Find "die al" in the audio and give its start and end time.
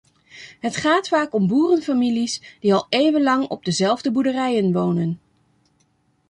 2.59-2.85